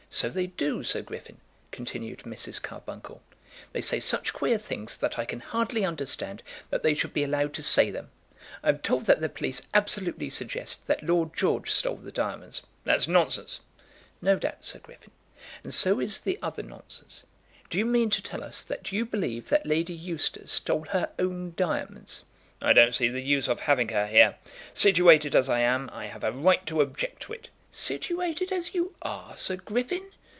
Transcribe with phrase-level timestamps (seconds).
[0.13, 1.37] "So they do, Sir Griffin,"
[1.71, 2.61] continued Mrs.
[2.61, 3.21] Carbuncle.
[3.71, 7.53] "They say such queer things that I can hardly understand that they should be allowed
[7.53, 8.09] to say them.
[8.61, 13.07] I am told that the police absolutely suggest that Lord George stole the diamonds." "That's
[13.07, 13.61] nonsense."
[14.21, 15.11] "No doubt, Sir Griffin.
[15.63, 17.23] And so is the other nonsense.
[17.69, 21.53] Do you mean to tell us that you believe that Lady Eustace stole her own
[21.55, 22.25] diamonds?"
[22.61, 24.35] "I don't see the use of having her here.
[24.73, 28.93] Situated as I am, I have a right to object to it." "Situated as you
[29.01, 30.11] are, Sir Griffin!"